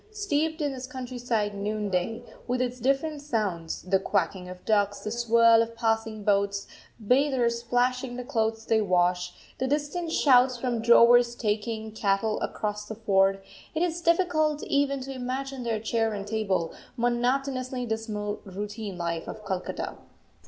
[0.11, 5.61] Steeped in this countryside noonday, with its different sounds the quacking of ducks, the swirl
[5.61, 6.65] of passing boats,
[6.99, 12.95] bathers splashing the clothes they wash, the distant shouts from drovers taking cattle across the
[12.95, 13.43] ford,
[13.75, 19.45] it is difficult even to imagine the chair and table, monotonously dismal routine life of
[19.45, 19.97] Calcutta.